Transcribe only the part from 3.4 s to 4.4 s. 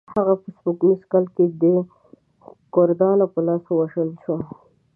لاس ووژل شو.